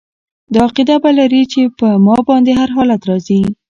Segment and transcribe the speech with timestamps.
[0.53, 3.41] دا عقیده به لري چې په ما باندي هر حالت را ځي